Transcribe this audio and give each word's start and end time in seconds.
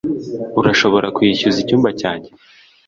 Urashobora 0.59 1.07
kuyishyuza 1.15 1.57
icyumba 1.63 1.89
cyanjye 1.99 2.29